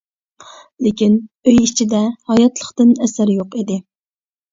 لېكىن، 0.85 1.17
ئۆي 1.51 1.59
ئىچىدە 1.65 1.99
ھاياتلىقتىن 2.31 2.95
ئەسەر 3.05 3.33
يوق 3.35 3.59
ئىدى. 3.61 3.79